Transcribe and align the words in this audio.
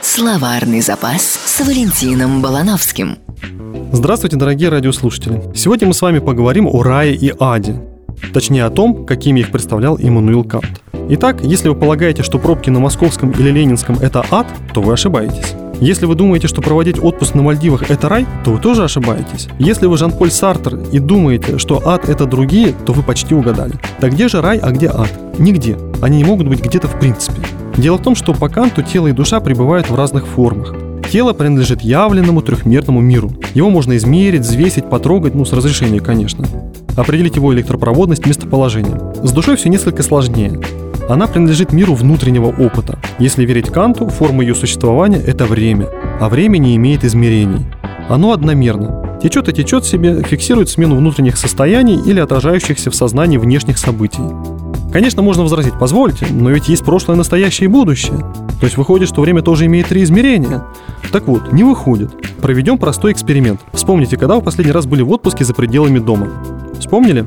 Словарный 0.00 0.80
запас 0.80 1.22
с 1.22 1.60
Валентином 1.60 2.40
Балановским. 2.40 3.18
Здравствуйте, 3.90 4.36
дорогие 4.36 4.68
радиослушатели. 4.68 5.42
Сегодня 5.56 5.88
мы 5.88 5.94
с 5.94 6.02
вами 6.02 6.20
поговорим 6.20 6.66
о 6.66 6.82
рае 6.82 7.14
и 7.14 7.32
аде. 7.38 7.80
Точнее 8.32 8.64
о 8.64 8.70
том, 8.70 9.04
какими 9.04 9.40
их 9.40 9.50
представлял 9.50 9.98
Иммануил 9.98 10.44
Кант. 10.44 10.80
Итак, 11.08 11.42
если 11.42 11.68
вы 11.68 11.74
полагаете, 11.74 12.22
что 12.22 12.38
пробки 12.38 12.70
на 12.70 12.78
Московском 12.78 13.32
или 13.32 13.50
Ленинском– 13.50 13.96
это 14.00 14.24
ад, 14.30 14.46
то 14.72 14.80
вы 14.80 14.92
ошибаетесь. 14.92 15.54
Если 15.80 16.06
вы 16.06 16.14
думаете, 16.14 16.46
что 16.46 16.62
проводить 16.62 17.02
отпуск 17.02 17.34
на 17.34 17.42
Мальдивах– 17.42 17.82
это 17.90 18.08
рай, 18.08 18.24
то 18.44 18.52
вы 18.52 18.60
тоже 18.60 18.84
ошибаетесь. 18.84 19.48
Если 19.58 19.86
вы 19.86 19.96
Жан-Поль 19.96 20.30
Сартер 20.30 20.78
и 20.92 21.00
думаете, 21.00 21.58
что 21.58 21.82
ад– 21.84 22.08
это 22.08 22.26
другие, 22.26 22.72
то 22.86 22.92
вы 22.92 23.02
почти 23.02 23.34
угадали. 23.34 23.74
Так 23.98 24.12
где 24.12 24.28
же 24.28 24.40
рай, 24.40 24.58
а 24.58 24.70
где 24.70 24.88
ад? 24.88 25.10
Нигде. 25.38 25.76
Они 26.00 26.18
не 26.18 26.24
могут 26.24 26.46
быть 26.46 26.62
где-то 26.62 26.86
в 26.86 27.00
принципе. 27.00 27.42
Дело 27.76 27.96
в 27.96 28.02
том, 28.02 28.14
что 28.14 28.34
по 28.34 28.48
Канту 28.48 28.82
тело 28.82 29.08
и 29.08 29.12
душа 29.12 29.40
пребывают 29.40 29.88
в 29.90 29.94
разных 29.94 30.26
формах. 30.26 30.74
Тело 31.10 31.32
принадлежит 31.32 31.82
явленному 31.82 32.40
трехмерному 32.42 33.00
миру. 33.00 33.32
Его 33.54 33.70
можно 33.70 33.96
измерить, 33.96 34.42
взвесить, 34.42 34.88
потрогать, 34.88 35.34
ну, 35.34 35.44
с 35.44 35.52
разрешения, 35.52 36.00
конечно. 36.00 36.46
Определить 36.96 37.36
его 37.36 37.52
электропроводность, 37.52 38.26
местоположение. 38.26 38.98
С 39.22 39.32
душой 39.32 39.56
все 39.56 39.68
несколько 39.68 40.02
сложнее. 40.02 40.60
Она 41.08 41.26
принадлежит 41.26 41.72
миру 41.72 41.94
внутреннего 41.94 42.46
опыта. 42.46 42.98
Если 43.18 43.44
верить 43.44 43.70
Канту, 43.70 44.08
форма 44.08 44.42
ее 44.42 44.54
существования– 44.54 45.18
это 45.26 45.44
время, 45.44 45.88
а 46.20 46.28
время 46.28 46.58
не 46.58 46.76
имеет 46.76 47.04
измерений. 47.04 47.66
Оно 48.08 48.32
одномерно. 48.32 49.18
Течет 49.22 49.48
и 49.48 49.52
течет 49.52 49.84
себе, 49.84 50.22
фиксирует 50.22 50.68
смену 50.68 50.96
внутренних 50.96 51.36
состояний 51.36 51.96
или 51.96 52.20
отражающихся 52.20 52.90
в 52.90 52.94
сознании 52.94 53.36
внешних 53.36 53.78
событий. 53.78 54.22
Конечно, 54.92 55.22
можно 55.22 55.42
возразить, 55.42 55.72
позвольте, 55.78 56.26
но 56.30 56.50
ведь 56.50 56.68
есть 56.68 56.84
прошлое, 56.84 57.16
настоящее 57.16 57.64
и 57.64 57.72
будущее. 57.72 58.18
То 58.60 58.66
есть 58.66 58.76
выходит, 58.76 59.08
что 59.08 59.22
время 59.22 59.40
тоже 59.40 59.64
имеет 59.64 59.88
три 59.88 60.02
измерения. 60.02 60.64
Так 61.10 61.26
вот, 61.26 61.50
не 61.52 61.64
выходит. 61.64 62.14
Проведем 62.40 62.76
простой 62.76 63.12
эксперимент. 63.12 63.60
Вспомните, 63.72 64.18
когда 64.18 64.36
вы 64.36 64.42
последний 64.42 64.72
раз 64.72 64.86
были 64.86 65.00
в 65.00 65.10
отпуске 65.10 65.44
за 65.44 65.54
пределами 65.54 65.98
дома. 65.98 66.28
Вспомнили? 66.78 67.24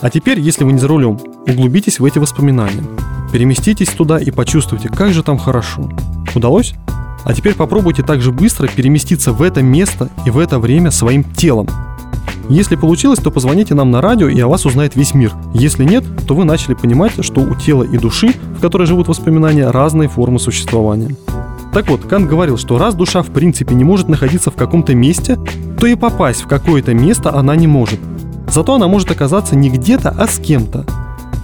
А 0.00 0.08
теперь, 0.08 0.40
если 0.40 0.64
вы 0.64 0.72
не 0.72 0.78
за 0.78 0.88
рулем, 0.88 1.18
углубитесь 1.46 2.00
в 2.00 2.04
эти 2.04 2.18
воспоминания. 2.18 2.82
Переместитесь 3.30 3.88
туда 3.88 4.18
и 4.18 4.30
почувствуйте, 4.30 4.88
как 4.88 5.12
же 5.12 5.22
там 5.22 5.36
хорошо. 5.36 5.90
Удалось? 6.34 6.74
А 7.24 7.34
теперь 7.34 7.54
попробуйте 7.54 8.02
также 8.02 8.32
быстро 8.32 8.68
переместиться 8.68 9.32
в 9.32 9.42
это 9.42 9.62
место 9.62 10.08
и 10.24 10.30
в 10.30 10.38
это 10.38 10.58
время 10.58 10.90
своим 10.90 11.24
телом. 11.24 11.68
Если 12.48 12.76
получилось, 12.76 13.18
то 13.18 13.30
позвоните 13.30 13.74
нам 13.74 13.90
на 13.90 14.00
радио, 14.00 14.28
и 14.28 14.40
о 14.40 14.46
вас 14.46 14.66
узнает 14.66 14.94
весь 14.94 15.14
мир. 15.14 15.32
Если 15.52 15.84
нет, 15.84 16.04
то 16.28 16.34
вы 16.34 16.44
начали 16.44 16.74
понимать, 16.74 17.12
что 17.24 17.40
у 17.40 17.54
тела 17.56 17.82
и 17.82 17.98
души, 17.98 18.34
в 18.56 18.60
которой 18.60 18.86
живут 18.86 19.08
воспоминания, 19.08 19.68
разные 19.70 20.08
формы 20.08 20.38
существования. 20.38 21.16
Так 21.72 21.88
вот, 21.88 22.04
Кант 22.04 22.28
говорил, 22.28 22.56
что 22.56 22.78
раз 22.78 22.94
душа 22.94 23.22
в 23.22 23.30
принципе 23.30 23.74
не 23.74 23.84
может 23.84 24.08
находиться 24.08 24.50
в 24.50 24.54
каком-то 24.54 24.94
месте, 24.94 25.38
то 25.78 25.86
и 25.86 25.96
попасть 25.96 26.42
в 26.42 26.46
какое-то 26.46 26.94
место 26.94 27.34
она 27.34 27.56
не 27.56 27.66
может. 27.66 28.00
Зато 28.48 28.74
она 28.74 28.86
может 28.86 29.10
оказаться 29.10 29.56
не 29.56 29.68
где-то, 29.68 30.14
а 30.16 30.26
с 30.26 30.38
кем-то. 30.38 30.86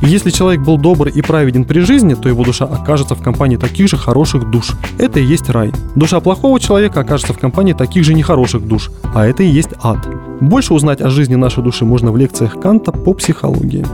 И 0.02 0.08
если 0.08 0.30
человек 0.30 0.60
был 0.62 0.76
добр 0.78 1.08
и 1.08 1.22
праведен 1.22 1.64
при 1.64 1.80
жизни, 1.80 2.14
то 2.14 2.28
его 2.28 2.44
душа 2.44 2.64
окажется 2.64 3.14
в 3.14 3.22
компании 3.22 3.56
таких 3.56 3.88
же 3.88 3.96
хороших 3.96 4.50
душ. 4.50 4.72
Это 4.98 5.20
и 5.20 5.24
есть 5.24 5.48
рай. 5.48 5.72
Душа 5.94 6.20
плохого 6.20 6.58
человека 6.58 7.00
окажется 7.00 7.32
в 7.32 7.38
компании 7.38 7.72
таких 7.72 8.04
же 8.04 8.12
нехороших 8.12 8.66
душ, 8.66 8.90
а 9.14 9.24
это 9.24 9.44
и 9.44 9.48
есть 9.48 9.70
ад. 9.80 10.06
Больше 10.40 10.74
узнать 10.74 11.00
о 11.00 11.08
жизни 11.08 11.36
нашей 11.36 11.62
души 11.62 11.84
можно 11.84 12.10
в 12.10 12.16
лекциях 12.16 12.60
Канта 12.60 12.90
по 12.90 13.14
психологии. 13.14 13.86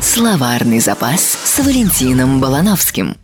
Словарный 0.00 0.78
запас 0.78 1.20
с 1.20 1.58
Валентином 1.58 2.40
Балановским. 2.40 3.16